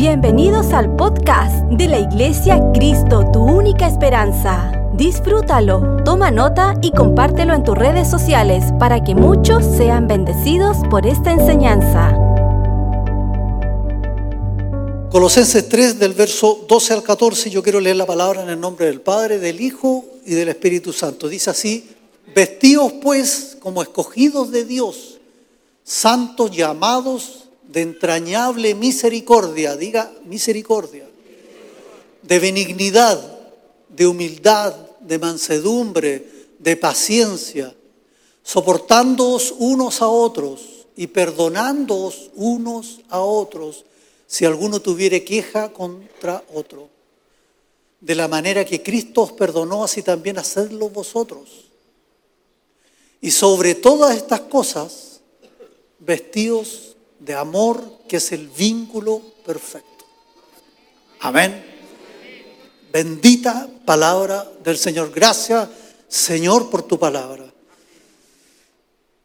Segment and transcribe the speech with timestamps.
[0.00, 4.72] Bienvenidos al podcast de la Iglesia Cristo, tu única esperanza.
[4.94, 11.06] Disfrútalo, toma nota y compártelo en tus redes sociales para que muchos sean bendecidos por
[11.06, 12.16] esta enseñanza.
[15.10, 18.86] Colosenses 3 del verso 12 al 14, yo quiero leer la palabra en el nombre
[18.86, 21.28] del Padre, del Hijo y del Espíritu Santo.
[21.28, 21.90] Dice así,
[22.34, 25.20] vestidos pues como escogidos de Dios,
[25.84, 27.39] santos llamados
[27.70, 31.08] de entrañable misericordia, diga misericordia,
[32.22, 33.18] de benignidad,
[33.88, 36.26] de humildad, de mansedumbre,
[36.58, 37.72] de paciencia,
[38.42, 43.84] soportándoos unos a otros y perdonándoos unos a otros
[44.26, 46.88] si alguno tuviere queja contra otro.
[48.00, 51.66] De la manera que Cristo os perdonó, así también hacedlo vosotros.
[53.20, 55.20] Y sobre todas estas cosas,
[55.98, 56.89] vestidos
[57.20, 60.04] de amor que es el vínculo perfecto.
[61.20, 61.64] Amén.
[62.92, 65.12] Bendita palabra del Señor.
[65.12, 65.68] Gracias,
[66.08, 67.44] Señor, por tu palabra.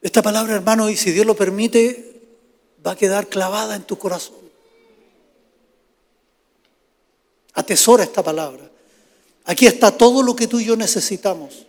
[0.01, 2.21] Esta palabra, hermano, y si Dios lo permite,
[2.85, 4.35] va a quedar clavada en tu corazón.
[7.53, 8.69] Atesora esta palabra.
[9.45, 11.65] Aquí está todo lo que tú y yo necesitamos.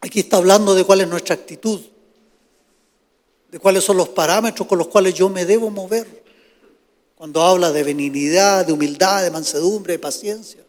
[0.00, 1.80] Aquí está hablando de cuál es nuestra actitud
[3.50, 6.22] de cuáles son los parámetros con los cuales yo me debo mover.
[7.16, 10.60] Cuando habla de benignidad, de humildad, de mansedumbre, de paciencia.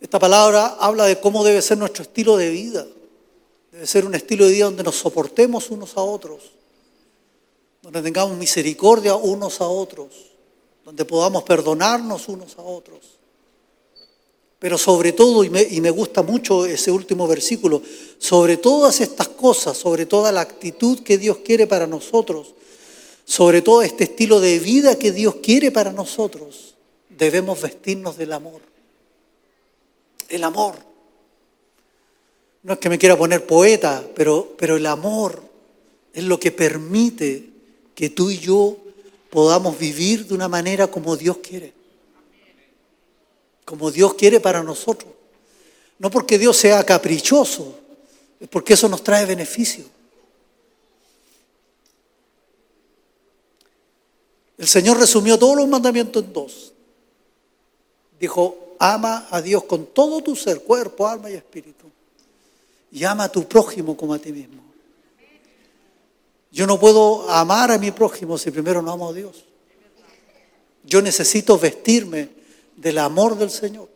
[0.00, 2.86] Esta palabra habla de cómo debe ser nuestro estilo de vida.
[3.72, 6.52] Debe ser un estilo de vida donde nos soportemos unos a otros,
[7.82, 10.08] donde tengamos misericordia unos a otros,
[10.84, 13.16] donde podamos perdonarnos unos a otros
[14.58, 17.82] pero sobre todo, y me, gusta mucho ese último versículo,
[18.18, 22.54] sobre todas estas cosas, sobre toda la actitud que Dios quiere para nosotros,
[23.24, 26.74] sobre todo este estilo de vida que Dios quiere para nosotros,
[27.10, 28.62] debemos vestirnos del amor.
[30.28, 30.76] El amor.
[32.62, 35.42] No es que me quiera poner poeta, pero, el amor
[36.14, 37.50] es lo que permite
[37.94, 38.78] que tú y yo
[39.28, 41.75] podamos vivir de una manera como Dios quiere
[43.66, 45.12] como Dios quiere para nosotros.
[45.98, 47.74] No porque Dios sea caprichoso,
[48.38, 49.84] es porque eso nos trae beneficio.
[54.56, 56.72] El Señor resumió todos los mandamientos en dos.
[58.20, 61.90] Dijo, ama a Dios con todo tu ser, cuerpo, alma y espíritu.
[62.92, 64.62] Y ama a tu prójimo como a ti mismo.
[66.52, 69.44] Yo no puedo amar a mi prójimo si primero no amo a Dios.
[70.84, 72.35] Yo necesito vestirme
[72.76, 73.88] del amor del Señor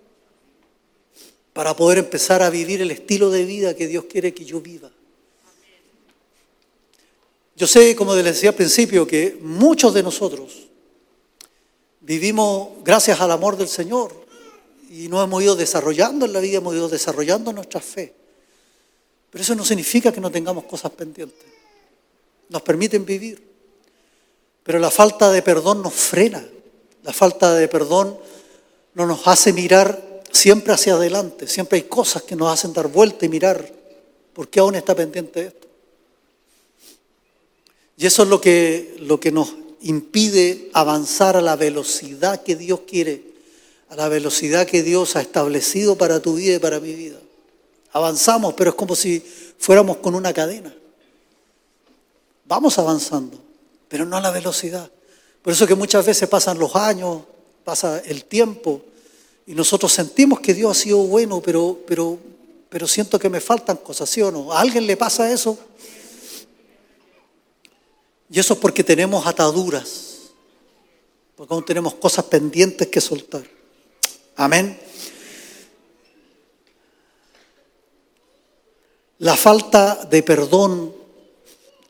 [1.53, 4.91] para poder empezar a vivir el estilo de vida que Dios quiere que yo viva.
[7.57, 10.69] Yo sé, como les decía al principio, que muchos de nosotros
[12.01, 14.15] vivimos gracias al amor del Señor
[14.91, 18.15] y nos hemos ido desarrollando en la vida, hemos ido desarrollando nuestra fe.
[19.31, 21.47] Pero eso no significa que no tengamos cosas pendientes.
[22.49, 23.47] Nos permiten vivir.
[24.65, 26.45] Pero la falta de perdón nos frena.
[27.03, 28.19] La falta de perdón
[28.95, 31.47] no nos hace mirar siempre hacia adelante.
[31.47, 33.71] Siempre hay cosas que nos hacen dar vuelta y mirar.
[34.33, 35.69] ¿Por qué aún está pendiente esto?
[37.97, 42.81] Y eso es lo que, lo que nos impide avanzar a la velocidad que Dios
[42.87, 43.23] quiere,
[43.89, 47.19] a la velocidad que Dios ha establecido para tu vida y para mi vida.
[47.93, 49.21] Avanzamos, pero es como si
[49.59, 50.75] fuéramos con una cadena.
[52.47, 53.39] Vamos avanzando,
[53.89, 54.91] pero no a la velocidad.
[55.43, 57.23] Por eso que muchas veces pasan los años,
[57.65, 58.83] pasa el tiempo
[59.47, 62.19] y nosotros sentimos que Dios ha sido bueno, pero, pero,
[62.69, 64.53] pero siento que me faltan cosas, ¿sí o no?
[64.53, 65.59] ¿A alguien le pasa eso?
[68.31, 70.31] Y eso es porque tenemos ataduras,
[71.35, 73.43] porque aún tenemos cosas pendientes que soltar.
[74.37, 74.79] Amén.
[79.19, 80.95] La falta de perdón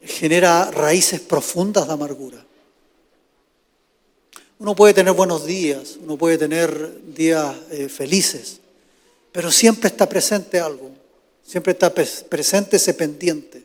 [0.03, 2.45] genera raíces profundas de amargura.
[4.61, 8.61] Uno puede tener buenos días, uno puede tener días eh, felices,
[9.33, 10.91] pero siempre está presente algo,
[11.43, 13.65] siempre está presente ese pendiente.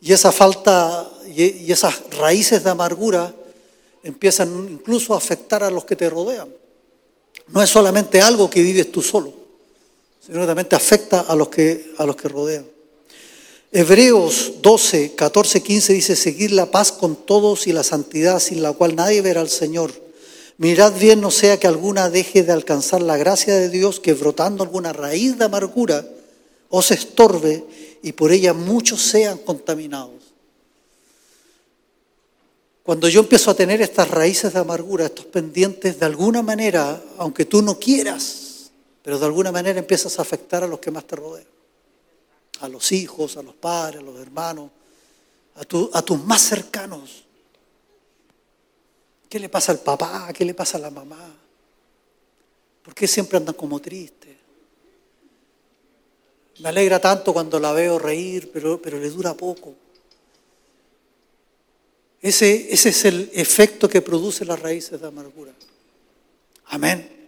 [0.00, 3.34] Y esa falta y esas raíces de amargura
[4.04, 6.48] empiezan incluso a afectar a los que te rodean.
[7.48, 9.34] No es solamente algo que vives tú solo,
[10.24, 12.64] sino que también te afecta a los que, a los que rodean.
[13.72, 18.72] Hebreos 12, 14, 15 dice, seguir la paz con todos y la santidad sin la
[18.72, 19.92] cual nadie verá al Señor.
[20.58, 24.64] Mirad bien, no sea que alguna deje de alcanzar la gracia de Dios, que brotando
[24.64, 26.04] alguna raíz de amargura
[26.68, 27.64] os estorbe
[28.02, 30.20] y por ella muchos sean contaminados.
[32.82, 37.44] Cuando yo empiezo a tener estas raíces de amargura, estos pendientes, de alguna manera, aunque
[37.44, 38.72] tú no quieras,
[39.02, 41.59] pero de alguna manera empiezas a afectar a los que más te rodean.
[42.60, 44.70] A los hijos, a los padres, a los hermanos,
[45.54, 47.24] a, tus más cercanos.
[49.28, 50.32] ¿Qué le pasa al papá?
[50.32, 51.34] ¿Qué le pasa a la mamá?
[52.82, 54.36] ¿Por qué siempre andan como tristes?
[56.60, 59.74] Me alegra tanto cuando la veo reír, pero, pero le dura poco.
[62.20, 65.52] Ese, ese es el efecto que produce las raíces de amargura.
[66.66, 67.20] Amén.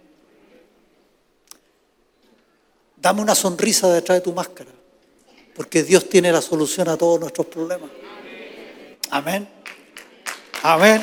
[2.97, 4.71] Dame una sonrisa detrás de tu máscara,
[5.55, 7.91] porque Dios tiene la solución a todos nuestros problemas.
[9.11, 9.49] Amén.
[10.63, 11.03] Amén.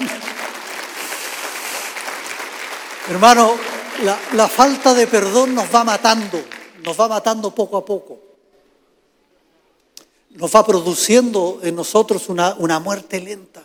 [3.10, 3.56] Hermano,
[4.04, 6.42] la, la, falta de perdón nos va matando,
[6.84, 8.20] nos va matando poco a poco.
[10.32, 13.64] Nos va produciendo en nosotros una, una muerte lenta.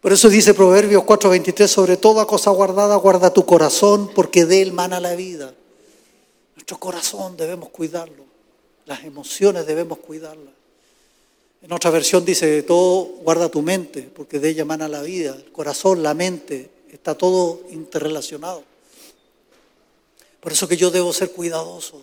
[0.00, 4.72] Por eso dice Proverbios 4:23, sobre toda cosa guardada, guarda tu corazón, porque de él
[4.72, 5.52] mana la vida.
[6.54, 8.24] Nuestro corazón debemos cuidarlo,
[8.90, 10.52] las emociones debemos cuidarlas.
[11.62, 15.32] En otra versión dice, todo guarda tu mente, porque de ella mana la vida.
[15.36, 18.64] El corazón, la mente, está todo interrelacionado.
[20.40, 22.02] Por eso que yo debo ser cuidadoso.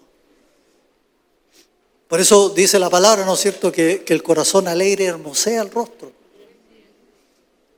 [2.08, 5.72] Por eso dice la palabra, ¿no es cierto?, que, que el corazón alegre hermosea el
[5.72, 6.14] rostro.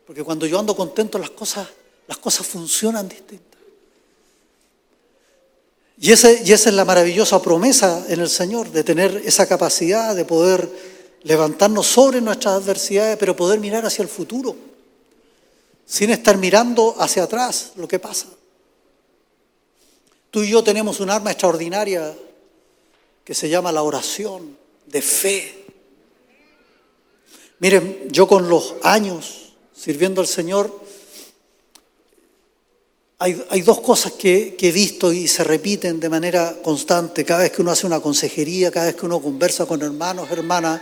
[0.06, 1.68] Porque cuando yo ando contento las cosas,
[2.06, 3.49] las cosas funcionan distintas.
[6.00, 6.30] Y, y esa
[6.70, 10.70] es la maravillosa promesa en el Señor, de tener esa capacidad de poder
[11.24, 14.56] levantarnos sobre nuestras adversidades, pero poder mirar hacia el futuro,
[15.86, 18.28] sin estar mirando hacia atrás lo que pasa.
[20.32, 22.16] Tú y yo tenemos un arma extraordinaria
[23.24, 25.66] que se llama la oración de fe.
[27.60, 30.80] Miren, yo con los años sirviendo al Señor,
[33.20, 37.26] hay, dos cosas que, he visto y se repiten de manera constante.
[37.26, 40.82] Cada vez que uno hace una consejería, cada vez que uno conversa con hermanos, hermanas,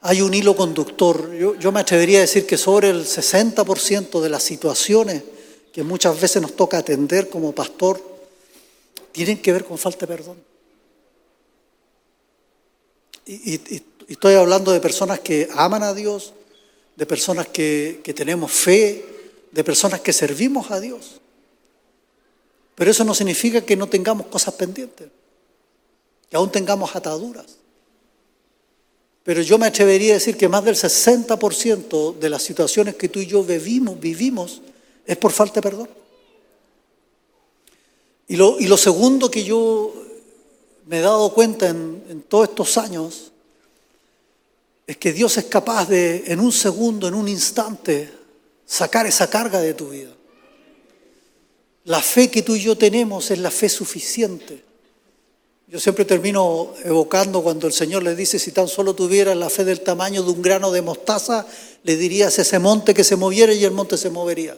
[0.00, 1.32] hay un hilo conductor.
[1.32, 5.22] Yo, me atrevería a decir que sobre el 60% de las situaciones
[5.72, 8.02] que muchas veces nos toca atender como pastor,
[9.12, 10.36] tienen que ver con falta de perdón.
[13.24, 13.60] y
[14.08, 16.34] estoy hablando de personas que aman a Dios,
[16.96, 19.04] de personas que, tenemos fe,
[19.50, 21.21] de personas que servimos a Dios.
[22.82, 25.06] Pero eso no significa que no tengamos cosas pendientes,
[26.28, 27.46] que aún tengamos ataduras.
[29.22, 33.20] Pero yo me atrevería a decir que más del 60% de las situaciones que tú
[33.20, 34.62] y yo vivimos,
[35.06, 35.88] es por falta de perdón.
[38.26, 39.94] Y lo, segundo que yo
[40.86, 43.30] me he dado cuenta en, en todos estos años
[44.88, 48.12] es que Dios es capaz de, en un segundo, en un instante,
[48.66, 50.16] sacar esa carga de tu vida.
[51.84, 54.62] La fe que tú y yo tenemos es la fe suficiente.
[55.66, 59.64] Yo siempre termino evocando cuando el Señor le dice, si tan solo tuvieras la fe
[59.64, 61.46] del tamaño de un grano de mostaza,
[61.82, 64.56] le dirías ese monte que se moviera y el monte se movería.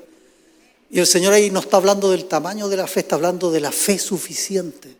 [0.90, 3.60] Y el Señor ahí no está hablando del tamaño de la fe, está hablando de
[3.60, 4.96] la fe suficiente.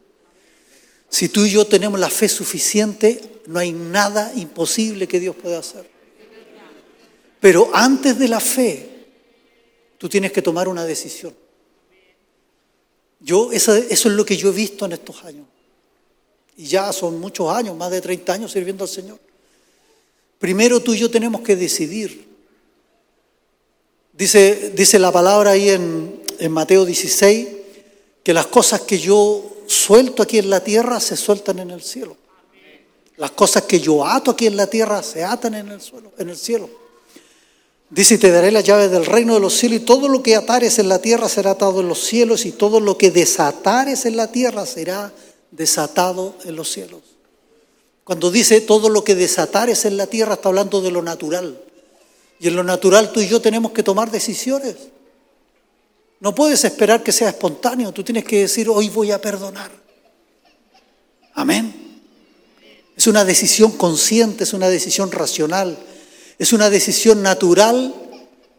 [1.09, 5.59] Si tú y yo tenemos la fe suficiente, no hay nada imposible que Dios pueda
[5.59, 5.89] hacer.
[7.41, 9.07] Pero antes de la fe,
[9.99, 11.35] tú tienes que tomar una decisión.
[13.21, 15.47] Yo, eso, eso es lo que yo he visto en estos años.
[16.57, 19.19] Y ya son muchos años, más de 30 años sirviendo al Señor.
[20.39, 22.29] Primero tú y yo tenemos que decidir.
[24.13, 27.49] Dice, dice la palabra ahí en, en Mateo 16
[28.23, 32.17] que las cosas que yo suelto aquí en la tierra se sueltan en el cielo.
[33.17, 36.31] Las cosas que yo ato aquí en la tierra se atan en el, suelo, en
[36.31, 36.69] el cielo.
[37.95, 40.81] Dice, te daré las llaves del reino de los cielos, y todo lo que atares
[40.81, 44.33] en la tierra será atado en los cielos, y todo lo que desatares en la
[44.33, 45.13] tierra será
[45.53, 47.03] desatado en los cielos.
[48.03, 51.57] Cuando dice todo lo que desatares en la tierra, está hablando de lo natural.
[52.41, 54.75] Y en lo natural tú y yo tenemos que tomar decisiones.
[56.19, 59.71] No puedes esperar que sea espontáneo, tú tienes que decir, hoy voy a perdonar.
[61.35, 62.01] Amén.
[62.97, 65.79] Es una decisión consciente, es una decisión racional,
[66.39, 67.95] es una decisión natural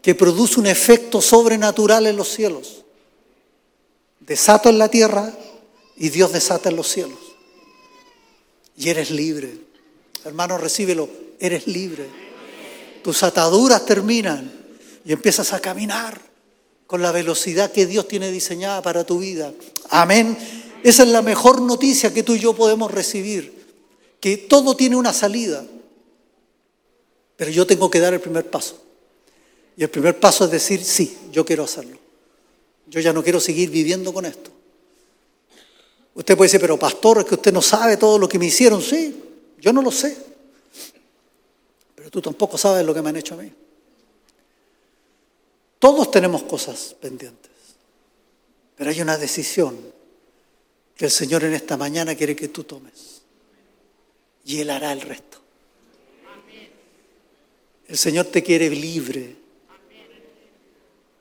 [0.02, 2.84] que produce un efecto sobrenatural en los cielos.
[4.20, 5.32] Desato en la tierra
[5.96, 7.18] y Dios desata en los cielos.
[8.76, 9.58] Y eres libre.
[10.24, 12.06] Hermano, recíbelo, eres libre.
[13.02, 14.52] Tus ataduras terminan
[15.04, 16.20] y empiezas a caminar
[16.86, 19.52] con la velocidad que Dios tiene diseñada para tu vida.
[19.90, 20.36] Amén.
[20.82, 23.66] Esa es la mejor noticia que tú y yo podemos recibir,
[24.20, 25.64] que todo tiene una salida,
[27.36, 28.82] pero yo tengo que dar el primer paso.
[29.76, 31.98] Y el primer paso es decir, sí, yo quiero hacerlo.
[32.86, 34.50] Yo ya no quiero seguir viviendo con esto.
[36.14, 38.80] Usted puede decir, pero pastor, es que usted no sabe todo lo que me hicieron.
[38.80, 39.14] Sí,
[39.58, 40.16] yo no lo sé.
[41.94, 43.52] Pero tú tampoco sabes lo que me han hecho a mí.
[45.78, 47.50] Todos tenemos cosas pendientes.
[48.76, 49.78] Pero hay una decisión
[50.94, 53.22] que el Señor en esta mañana quiere que tú tomes.
[54.46, 55.45] Y Él hará el resto.
[57.88, 59.36] El Señor te quiere libre.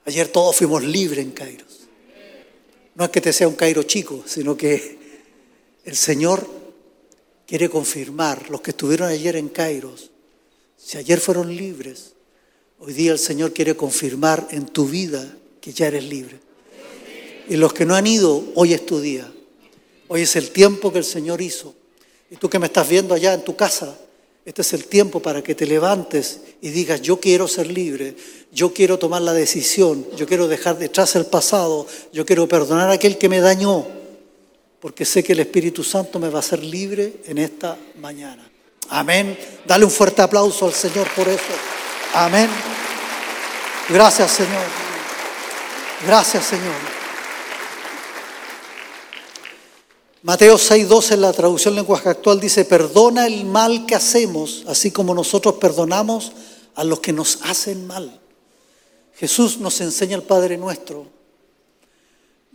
[0.06, 1.88] Ayer todos fuimos libres en Kairos.
[2.96, 4.98] No es que te sea un Cairo chico, sino que
[5.84, 6.48] el Señor
[7.46, 10.12] quiere confirmar, los que estuvieron ayer en Kairos,
[10.78, 12.14] si ayer fueron libres,
[12.80, 16.40] hoy día el Señor quiere confirmar en tu vida que ya eres libre.
[17.48, 19.32] Y los que no han ido, hoy es tu día.
[20.08, 21.76] Hoy es el tiempo que el Señor hizo.
[22.30, 23.98] Y tú que me estás viendo allá en tu casa,
[24.46, 28.16] este es el tiempo para que te levantes y digas, yo quiero ser libre,
[28.52, 32.94] yo quiero tomar la decisión, yo quiero dejar detrás el pasado, yo quiero perdonar a
[32.94, 33.88] aquel que me dañó,
[34.80, 38.48] porque sé que el Espíritu Santo me va a hacer libre en esta mañana.
[38.90, 39.36] Amén.
[39.66, 41.42] Dale un fuerte aplauso al Señor por eso.
[42.14, 42.48] Amén.
[43.90, 44.66] Gracias Señor.
[46.06, 46.95] Gracias Señor.
[50.26, 55.14] Mateo 6:12 en la traducción lenguaje actual dice, perdona el mal que hacemos, así como
[55.14, 56.32] nosotros perdonamos
[56.74, 58.20] a los que nos hacen mal.
[59.14, 61.06] Jesús nos enseña el Padre Nuestro.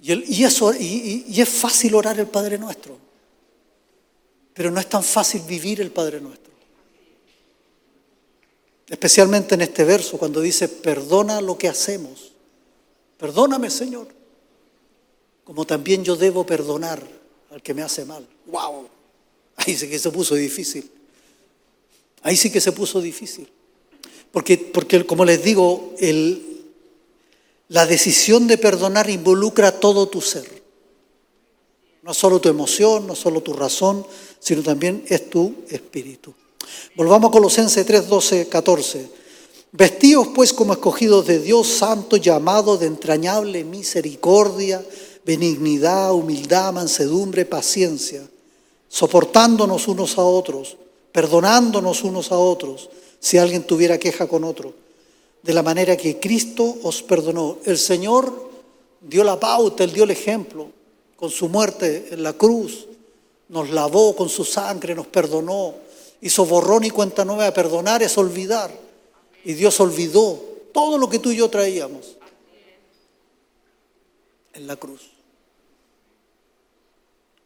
[0.02, 2.98] Y, eso, y, y es fácil orar el Padre Nuestro,
[4.52, 6.52] pero no es tan fácil vivir el Padre Nuestro.
[8.88, 12.32] Especialmente en este verso, cuando dice, perdona lo que hacemos.
[13.16, 14.08] Perdóname, Señor,
[15.44, 17.19] como también yo debo perdonar
[17.50, 18.26] al que me hace mal.
[18.47, 18.88] ¡Wow!
[19.57, 20.90] Ahí sí que se puso difícil.
[22.23, 23.49] Ahí sí que se puso difícil.
[24.33, 26.64] Porque, porque como les digo, el,
[27.69, 30.61] la decisión de perdonar involucra todo tu ser.
[32.02, 34.07] No solo tu emoción, no solo tu razón,
[34.38, 36.33] sino también es tu espíritu.
[36.95, 39.11] Volvamos a Colosenses 3, 12, 14.
[39.73, 44.85] Vestíos pues como escogidos de Dios santo, llamado de entrañable misericordia,
[45.24, 48.22] benignidad, humildad, mansedumbre, paciencia,
[48.88, 50.76] soportándonos unos a otros,
[51.12, 54.72] perdonándonos unos a otros, si alguien tuviera queja con otro,
[55.42, 57.58] de la manera que Cristo os perdonó.
[57.64, 58.50] El Señor
[59.00, 60.68] dio la pauta, Él dio el ejemplo,
[61.16, 62.86] con su muerte en la cruz,
[63.48, 65.74] nos lavó con su sangre, nos perdonó,
[66.22, 67.52] hizo borrón y cuenta nueva.
[67.52, 68.70] Perdonar es olvidar.
[69.44, 70.40] Y Dios olvidó
[70.72, 72.16] todo lo que tú y yo traíamos
[74.54, 75.02] en la cruz.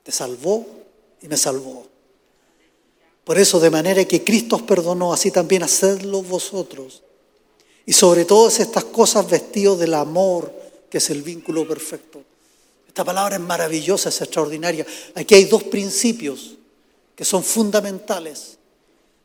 [0.02, 0.66] Te salvó
[1.22, 1.86] y me salvó.
[3.24, 7.02] Por eso, de manera que Cristo os perdonó, así también hacedlo vosotros.
[7.86, 10.52] Y sobre todas estas cosas vestidos del amor,
[10.90, 12.22] que es el vínculo perfecto.
[12.86, 14.86] Esta palabra es maravillosa, es extraordinaria.
[15.14, 16.54] Aquí hay dos principios
[17.16, 18.58] que son fundamentales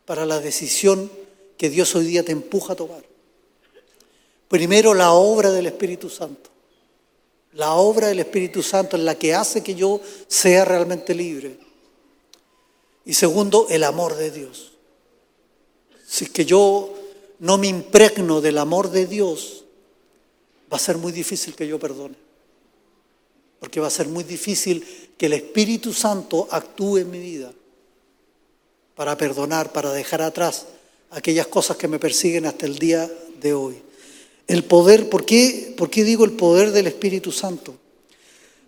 [0.06, 1.12] para la decisión
[1.58, 3.04] que Dios hoy día te empuja a tomar.
[4.48, 6.49] Primero, la obra del Espíritu Santo.
[7.54, 11.58] La obra del Espíritu Santo es la que hace que yo sea realmente libre.
[13.06, 14.74] Y segundo, el amor de Dios.
[16.08, 16.94] Si es que yo
[17.40, 19.64] no me impregno del amor de Dios,
[20.72, 22.16] va a ser muy difícil que yo perdone.
[23.60, 24.86] Porque va a ser muy difícil
[25.18, 27.52] que el Espíritu Santo actúe en mi vida
[28.96, 30.68] para perdonar, para dejar atrás
[31.10, 33.10] aquellas cosas que me persiguen hasta el día
[33.42, 33.89] de hoy.
[34.50, 37.76] El poder, ¿por qué, ¿por qué digo el poder del Espíritu Santo?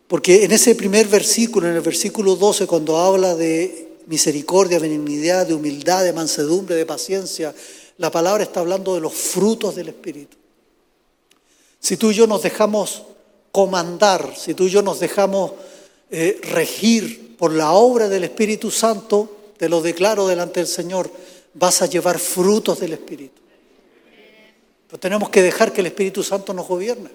[0.08, 5.56] Porque en ese primer versículo, en el versículo 12, cuando habla de misericordia, benignidad, de
[5.56, 7.56] humildad, de mansedumbre, de paciencia,
[7.98, 10.38] la palabra está hablando de los frutos del Espíritu.
[11.80, 13.02] Si tú y yo nos dejamos
[13.52, 15.54] comandar, si tú y yo nos dejamos
[16.12, 21.10] eh, regir por la obra del Espíritu Santo, te lo declaro delante del Señor,
[21.56, 23.41] vas a llevar frutos del Espíritu.
[24.92, 27.10] Pero tenemos que dejar que el Espíritu Santo nos gobierne.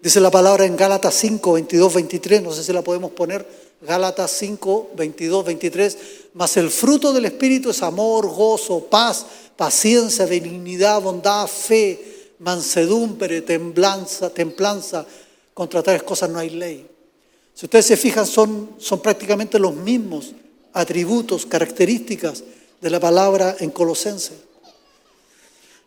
[0.00, 3.44] Dice la palabra en Gálatas 5, 22, 23, no sé si la podemos poner,
[3.82, 5.98] Gálatas 5, 22, 23,
[6.34, 14.30] mas el fruto del Espíritu es amor, gozo, paz, paciencia, benignidad, bondad, fe, mansedumbre, templanza,
[14.30, 15.04] templanza.
[15.52, 16.86] Contra tales cosas no hay ley.
[17.52, 20.34] Si ustedes se fijan, son, son prácticamente los mismos
[20.72, 22.44] atributos, características
[22.80, 24.49] de la palabra en Colosenses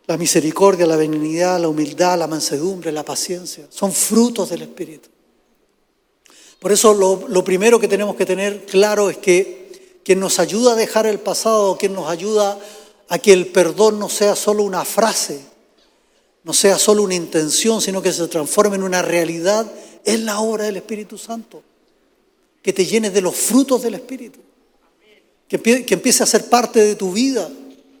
[0.06, 3.66] la misericordia, la benignidad, la humildad, la mansedumbre, la paciencia.
[3.70, 5.08] Son frutos del Espíritu.
[6.58, 10.76] Por eso lo, primero que tenemos que tener claro es que quien nos ayuda a
[10.76, 12.58] dejar el pasado, quien nos ayuda
[13.08, 15.40] a que el perdón no sea solo una frase,
[16.42, 19.70] no sea solo una intención, sino que se transforme en una realidad,
[20.04, 21.62] es la obra del Espíritu Santo.
[22.62, 24.40] Que te llenes de los frutos del Espíritu.
[25.48, 27.50] Que, que empiece a ser parte de tu vida.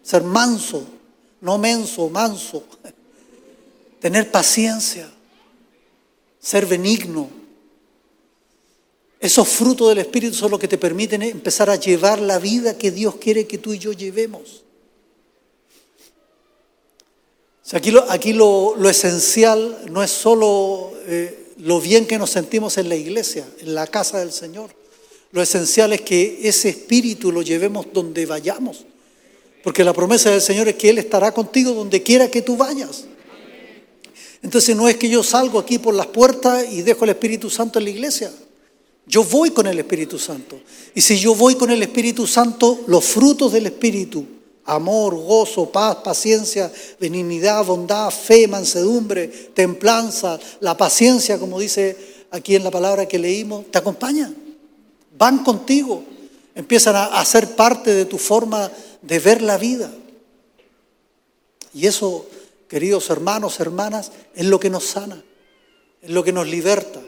[0.02, 0.84] Ser manso,
[1.44, 2.64] no menso, manso.
[4.00, 5.10] Tener paciencia.
[6.40, 7.28] Ser benigno.
[9.20, 12.90] Esos frutos del Espíritu son los que te permiten empezar a llevar la vida que
[12.90, 14.62] Dios quiere que tú y yo llevemos.
[17.72, 22.88] aquí lo, aquí lo, esencial no es solo eh, lo bien que nos sentimos en
[22.88, 24.70] la iglesia, en la casa del Señor.
[25.32, 28.86] Lo esencial es que ese espíritu lo llevemos donde vayamos.
[29.64, 33.06] Porque la promesa del Señor es que Él estará contigo donde quiera que tú vayas.
[34.42, 37.78] Entonces no es que yo salgo aquí por las puertas y dejo el Espíritu Santo
[37.78, 38.30] en la iglesia.
[39.06, 40.60] Yo voy con el Espíritu Santo.
[40.94, 44.26] Y si yo voy con el Espíritu Santo, los frutos del Espíritu
[44.66, 51.96] amor, gozo, paz, paciencia, benignidad, bondad, fe, mansedumbre, templanza, la paciencia, como dice
[52.30, 54.34] aquí en la palabra que leímos, te acompañan,
[55.16, 56.02] van contigo,
[56.54, 58.70] empiezan a, ser parte de tu forma
[59.02, 59.90] de ver la vida.
[61.72, 62.26] Y eso,
[62.68, 65.22] queridos hermanos, hermanas, es lo que nos sana,
[66.00, 67.00] es lo que nos liberta,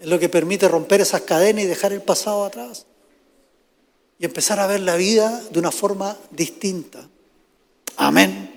[0.00, 2.86] es lo que permite romper esas cadenas y dejar el pasado atrás
[4.18, 7.08] y empezar a ver la vida de una forma distinta.
[7.96, 8.50] Amén.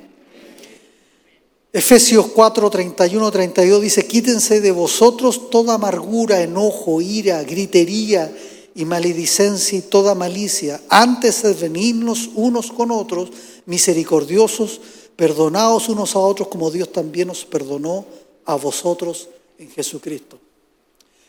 [1.72, 8.32] Efesios 4, 31, 32 dice, quítense de vosotros toda amargura, enojo, ira, gritería
[8.76, 10.82] y maledicencia y toda malicia.
[10.90, 13.32] Antes de venirnos unos con otros,
[13.66, 14.80] misericordiosos,
[15.16, 18.06] perdonaos unos a otros como Dios también os perdonó
[18.46, 20.38] a vosotros en Jesucristo.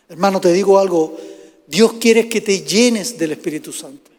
[0.09, 1.17] Hermano, te digo algo,
[1.67, 4.17] Dios quiere que te llenes del Espíritu Santo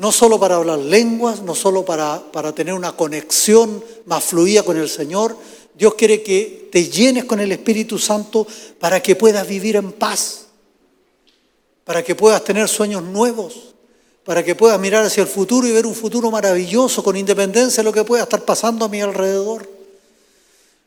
[0.00, 4.78] no solo para hablar lenguas, no solo para, para tener una conexión más fluida con
[4.78, 5.36] el Señor.
[5.74, 8.46] Dios quiere que te llenes con el Espíritu Santo
[8.78, 10.46] para que puedas vivir en paz,
[11.84, 13.74] para que puedas tener sueños nuevos,
[14.24, 17.84] para que puedas mirar hacia el futuro y ver un futuro maravilloso con independencia de
[17.84, 19.68] lo que pueda estar pasando a mi alrededor.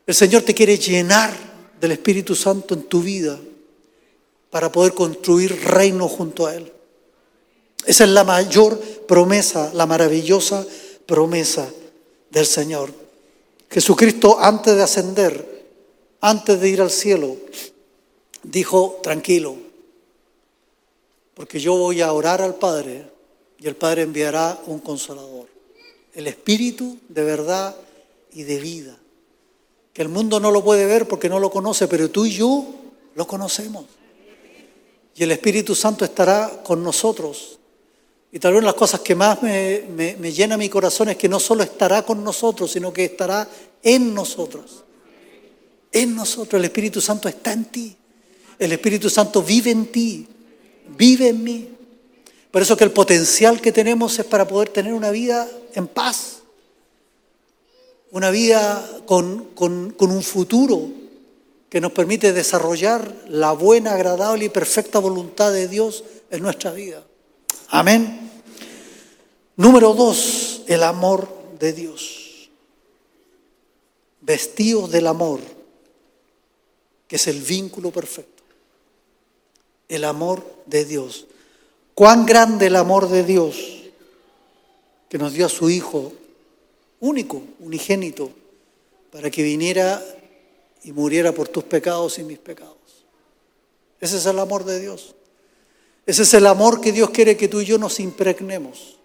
[0.06, 1.32] El Señor te quiere llenar
[1.80, 3.38] del Espíritu Santo en tu vida
[4.50, 6.72] para poder construir reino junto a Él.
[7.86, 10.64] Esa es la mayor promesa, la maravillosa
[11.06, 11.68] promesa
[12.30, 12.90] del Señor.
[13.70, 15.66] Jesucristo antes de ascender,
[16.20, 17.36] antes de ir al cielo,
[18.42, 19.56] dijo, tranquilo,
[21.34, 23.10] porque yo voy a orar al Padre
[23.58, 25.48] y el Padre enviará un consolador,
[26.14, 27.76] el Espíritu de verdad
[28.32, 28.96] y de vida,
[29.92, 32.66] que el mundo no lo puede ver porque no lo conoce, pero tú y yo
[33.14, 33.84] lo conocemos.
[35.16, 37.58] Y el Espíritu Santo estará con nosotros
[38.34, 39.84] y tal vez las cosas que más me,
[40.18, 43.48] me, llena mi corazón es que no solo estará con nosotros, sino que estará
[43.80, 44.82] en nosotros.
[45.92, 46.58] En nosotros.
[46.58, 47.96] El Espíritu Santo está en ti.
[48.58, 50.26] El Espíritu Santo vive en ti.
[50.88, 51.68] Vive en mí.
[52.50, 56.42] Por eso que el potencial que tenemos es para poder tener una vida en paz.
[58.10, 60.88] Una vida con, con, un futuro
[61.68, 67.02] que nos permite desarrollar la buena, agradable y perfecta voluntad de Dios en nuestra vida.
[67.70, 68.30] Amén.
[69.56, 72.50] Número dos, el amor de Dios.
[74.20, 75.40] Vestidos del amor,
[77.08, 78.33] que es el vínculo perfecto.
[79.88, 81.26] El amor de Dios.
[81.94, 83.56] Cuán grande el amor de Dios
[85.08, 86.12] que nos dio a su Hijo
[87.00, 88.30] único, unigénito,
[89.12, 90.02] para que viniera
[90.82, 92.74] y muriera por tus pecados y mis pecados.
[94.00, 95.14] Ese es el amor de Dios.
[96.06, 98.98] Ese es el amor que Dios quiere que tú y yo nos impregnemos.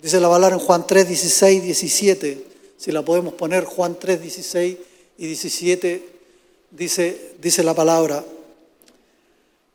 [0.00, 2.46] Dice la palabra en Juan 3, 16, 17.
[2.76, 4.76] Si la podemos poner, Juan 3, 16
[5.18, 6.08] y 17,
[6.70, 8.24] dice, dice la palabra.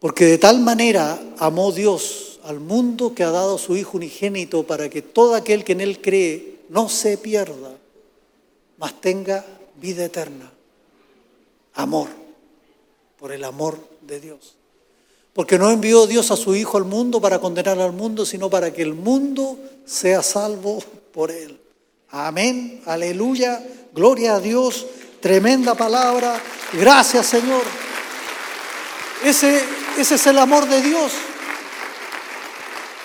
[0.01, 4.89] Porque de tal manera amó Dios al mundo que ha dado su Hijo unigénito para
[4.89, 7.77] que todo aquel que en Él cree no se pierda,
[8.79, 9.45] mas tenga
[9.79, 10.51] vida eterna.
[11.75, 12.07] Amor,
[13.19, 14.55] por el amor de Dios.
[15.33, 18.73] Porque no envió Dios a su Hijo al mundo para condenar al mundo, sino para
[18.73, 20.79] que el mundo sea salvo
[21.13, 21.61] por él.
[22.09, 24.87] Amén, aleluya, gloria a Dios,
[25.19, 26.41] tremenda palabra,
[26.73, 27.90] gracias Señor.
[29.23, 29.63] Ese,
[29.97, 31.11] ese es el amor de Dios.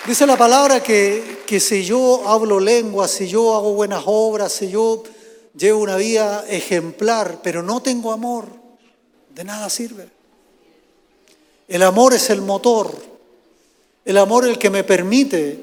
[0.05, 4.69] Dice la palabra que, que si yo hablo lengua, si yo hago buenas obras, si
[4.69, 5.03] yo
[5.55, 8.47] llevo una vida ejemplar, pero no tengo amor,
[9.29, 10.09] de nada sirve.
[11.67, 12.91] El amor es el motor.
[14.05, 15.59] El amor el que me permite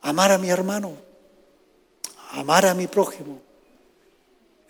[0.00, 0.92] amar a mi hermano,
[2.30, 3.40] amar a mi prójimo.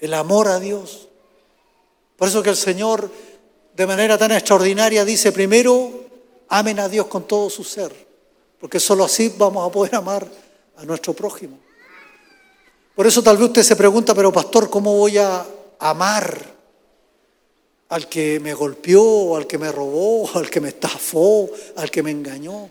[0.00, 1.08] el amor a Dios.
[2.16, 3.10] Por eso que el Señor
[3.76, 5.90] de manera tan extraordinaria dice, primero,
[6.48, 7.92] amen a Dios con todo su ser,
[8.60, 10.26] porque solo así vamos a poder amar
[10.76, 11.58] a nuestro prójimo.
[12.94, 15.44] Por eso tal vez usted se pregunta, pero pastor, ¿cómo voy a
[15.80, 16.54] amar
[17.88, 22.12] al que me golpeó, al que me robó, al que me estafó, al que me
[22.12, 22.70] engañó?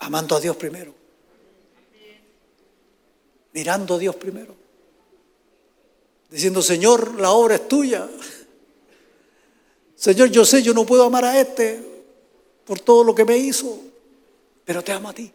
[0.00, 0.92] Amando a Dios primero.
[3.52, 4.56] Mirando a Dios primero.
[6.28, 8.08] Diciendo, Señor, la obra es tuya.
[9.96, 11.82] Señor, yo sé, yo no puedo amar a este
[12.64, 13.78] por todo lo que me hizo,
[14.64, 15.32] pero te amo a ti.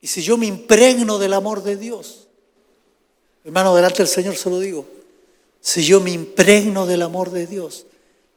[0.00, 2.28] Y si yo me impregno del amor de Dios,
[3.44, 4.86] hermano, delante del Señor se lo digo,
[5.60, 7.86] si yo me impregno del amor de Dios,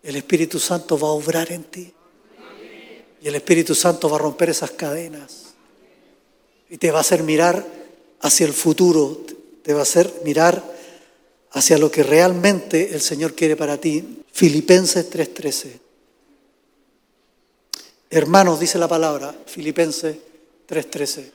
[0.04, 1.94] el Espíritu Santo va a obrar en ti.
[3.22, 5.54] Y el Espíritu Santo va a romper esas cadenas.
[6.70, 7.66] Y te va a hacer mirar
[8.20, 9.22] hacia el futuro,
[9.62, 10.71] te va a hacer mirar
[11.52, 14.24] hacia lo que realmente el Señor quiere para ti.
[14.32, 15.80] Filipenses 3:13.
[18.10, 20.18] Hermanos, dice la palabra, Filipenses
[20.68, 21.32] 3:13.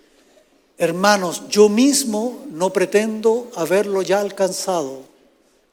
[0.78, 5.04] Hermanos, yo mismo no pretendo haberlo ya alcanzado.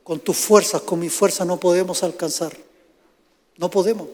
[0.04, 2.56] Con tus fuerzas, con mi fuerza no podemos alcanzar.
[3.58, 4.08] No podemos.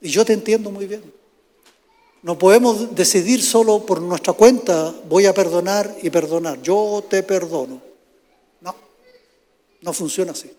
[0.00, 1.02] Y yo te entiendo muy bien.
[2.22, 6.60] No podemos decidir solo por nuestra cuenta, voy a perdonar y perdonar.
[6.62, 7.87] Yo te perdono.
[9.88, 10.50] No, funciona así.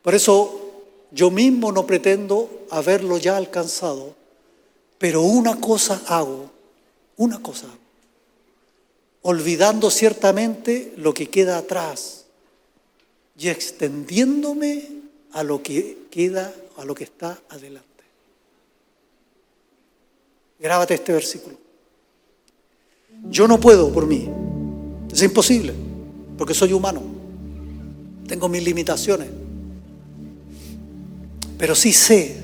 [0.00, 4.14] Por eso yo mismo no pretendo haberlo ya alcanzado,
[4.96, 6.50] pero una cosa hago
[7.18, 7.66] una cosa,
[9.22, 12.24] olvidando ciertamente lo que queda atrás
[13.36, 14.88] y extendiéndome
[15.32, 17.86] a lo que queda, a lo que está adelante.
[20.58, 21.56] Grábate este versículo.
[23.28, 24.28] Yo no puedo por mí.
[25.12, 25.74] Es imposible,
[26.38, 27.17] porque soy humano.
[28.28, 29.28] Tengo mis limitaciones.
[31.58, 32.36] Pero sí sé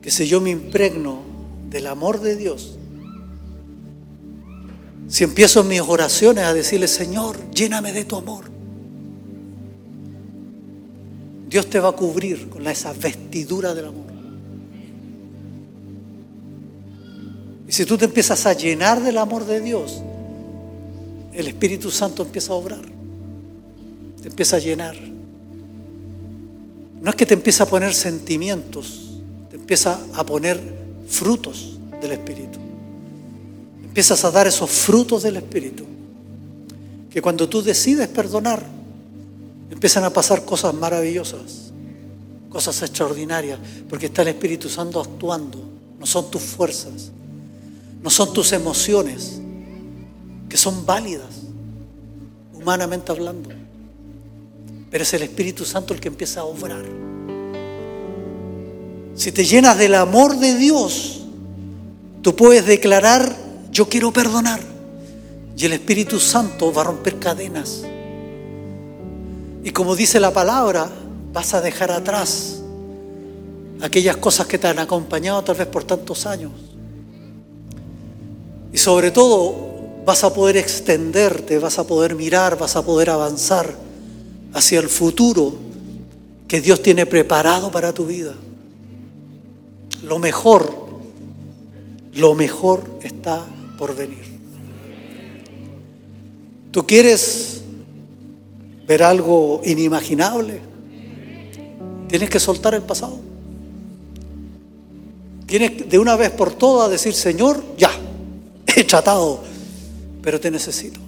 [0.00, 1.20] que si yo me impregno
[1.68, 2.78] del amor de Dios,
[5.08, 8.44] si empiezo mis oraciones a decirle, Señor, lléname de tu amor,
[11.48, 14.06] Dios te va a cubrir con esa vestidura del amor.
[17.68, 20.02] Y si tú te empiezas a llenar del amor de Dios,
[21.32, 22.93] el Espíritu Santo empieza a obrar,
[24.24, 24.96] te empieza a llenar.
[27.00, 30.58] No es que te empiece a poner sentimientos, te empieza a poner
[31.06, 32.64] frutos del Espíritu
[33.94, 35.84] empiezas a dar esos frutos del Espíritu.
[37.10, 38.60] Que cuando tú decides perdonar,
[39.70, 41.70] empiezan a pasar cosas maravillosas,
[42.50, 45.60] cosas extraordinarias, porque está el Espíritu Santo actuando.
[46.00, 47.12] No son tus fuerzas,
[48.02, 49.40] no son tus emociones,
[50.48, 51.42] que son válidas,
[52.52, 53.50] humanamente hablando.
[54.94, 56.84] Pero es el Espíritu Santo el que empieza a obrar.
[59.16, 61.22] Si te llenas del amor de Dios,
[62.22, 63.36] tú puedes declarar
[63.72, 64.60] yo quiero perdonar.
[65.56, 67.82] Y el Espíritu Santo va a romper cadenas.
[69.64, 70.88] Y como dice la palabra,
[71.32, 72.62] vas a dejar atrás
[73.80, 76.52] aquellas cosas que te han acompañado tal vez por tantos años.
[78.72, 79.56] Y sobre todo
[80.06, 83.82] vas a poder extenderte, vas a poder mirar, vas a poder avanzar
[84.54, 85.52] hacia el futuro
[86.48, 88.34] que Dios tiene preparado para tu vida.
[90.04, 90.72] Lo mejor,
[92.14, 93.44] lo mejor está
[93.76, 94.22] por venir.
[96.70, 97.62] ¿Tú quieres
[98.86, 100.60] ver algo inimaginable?
[102.08, 103.18] Tienes que soltar el pasado.
[105.46, 107.90] Tienes de una vez por todas decir, Señor, ya,
[108.66, 109.40] he tratado,
[110.22, 111.03] pero te necesito.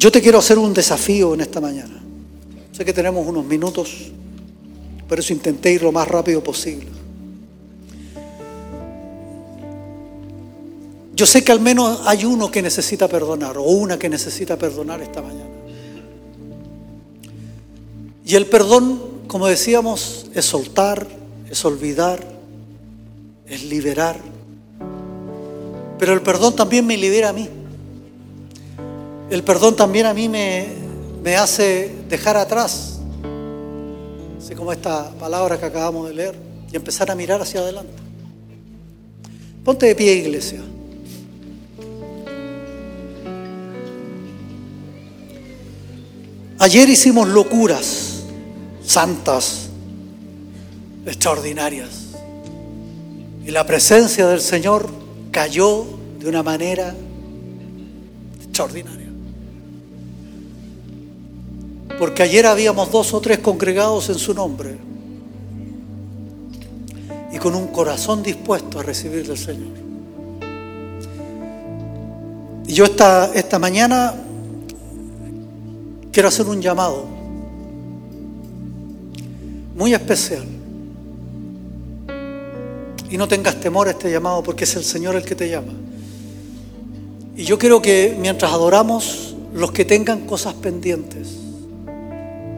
[0.00, 2.00] Yo te quiero hacer un desafío en esta mañana.
[2.72, 4.10] Sé que tenemos unos minutos,
[5.06, 6.86] por eso intenté ir lo más rápido posible.
[11.14, 15.02] Yo sé que al menos hay uno que necesita perdonar o una que necesita perdonar
[15.02, 15.50] esta mañana.
[18.24, 21.06] Y el perdón, como decíamos, es soltar,
[21.50, 22.26] es olvidar,
[23.46, 24.18] es liberar.
[25.98, 27.59] Pero el perdón también me libera a mí.
[29.30, 30.66] El perdón también a mí me,
[31.36, 32.98] hace dejar atrás,
[34.36, 36.34] así como esta palabra que acabamos de leer,
[36.72, 37.92] y empezar a mirar hacia adelante.
[39.64, 40.60] Ponte de pie, iglesia.
[46.58, 48.24] Ayer hicimos locuras
[48.84, 49.68] santas,
[51.06, 52.08] extraordinarias.
[53.46, 54.90] Y la presencia del Señor
[55.30, 55.86] cayó
[56.18, 56.94] de una manera
[58.42, 58.99] extraordinaria.
[62.00, 64.78] Porque ayer habíamos dos o tres congregados en su nombre
[67.30, 69.68] y con un corazón dispuesto a recibir del Señor.
[72.66, 74.14] Y yo esta, esta mañana
[76.10, 77.04] quiero hacer un llamado
[79.76, 80.46] muy especial.
[83.10, 85.74] Y no tengas temor a este llamado porque es el Señor el que te llama.
[87.36, 91.49] Y yo quiero que mientras adoramos, los que tengan cosas pendientes,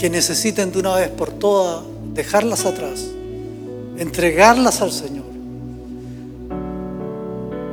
[0.02, 3.06] que necesiten de una vez por todas dejarlas atrás,
[3.96, 5.26] entregarlas al Señor,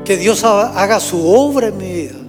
[0.06, 2.20] que Dios haga su obra en mi vida.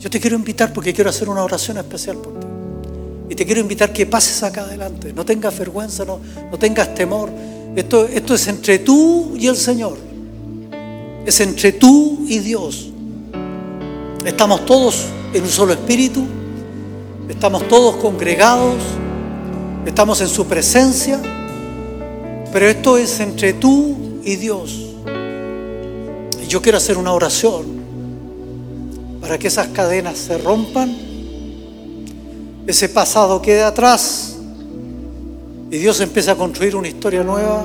[0.00, 2.46] Yo te quiero invitar porque quiero hacer una oración especial por ti.
[3.28, 5.12] Y te quiero invitar que pases acá adelante.
[5.12, 6.18] No tengas vergüenza, no,
[6.50, 7.30] no tengas temor.
[7.76, 9.96] Esto, esto es entre tú y el Señor.
[11.24, 12.90] Es entre tú y Dios.
[14.24, 16.24] Estamos todos en un solo espíritu.
[17.28, 19.03] Estamos todos congregados.
[19.86, 21.20] Estamos en su presencia.
[22.52, 24.94] Pero esto es entre tú y Dios.
[26.42, 27.64] Y yo quiero hacer una oración
[29.20, 31.04] para que esas cadenas se rompan
[32.66, 34.36] ese pasado quede atrás
[35.70, 37.64] y Dios empieza a construir una historia nueva